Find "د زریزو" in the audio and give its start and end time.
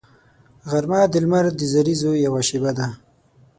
1.59-2.11